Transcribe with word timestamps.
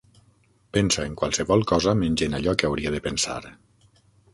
Pensa 0.77 1.05
en 1.11 1.19
qualsevol 1.21 1.67
cosa 1.75 1.95
menys 2.03 2.27
en 2.31 2.41
allò 2.41 2.59
que 2.59 2.71
hauria 2.71 2.99
de 2.99 3.07
pensar. 3.11 3.41